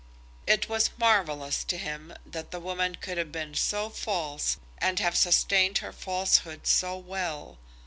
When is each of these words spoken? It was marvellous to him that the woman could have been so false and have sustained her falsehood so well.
It 0.47 0.67
was 0.67 0.89
marvellous 0.97 1.63
to 1.65 1.77
him 1.77 2.15
that 2.25 2.49
the 2.49 2.59
woman 2.59 2.95
could 2.95 3.19
have 3.19 3.31
been 3.31 3.53
so 3.53 3.91
false 3.91 4.57
and 4.79 4.97
have 4.97 5.15
sustained 5.15 5.77
her 5.77 5.93
falsehood 5.93 6.65
so 6.65 6.97
well. 6.97 7.59